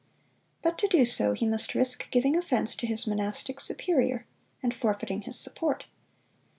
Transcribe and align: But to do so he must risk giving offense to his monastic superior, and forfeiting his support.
But 0.63 0.79
to 0.79 0.87
do 0.87 1.05
so 1.05 1.33
he 1.33 1.45
must 1.45 1.75
risk 1.75 2.09
giving 2.09 2.35
offense 2.35 2.73
to 2.77 2.87
his 2.87 3.05
monastic 3.05 3.59
superior, 3.59 4.25
and 4.63 4.73
forfeiting 4.73 5.21
his 5.21 5.37
support. 5.37 5.85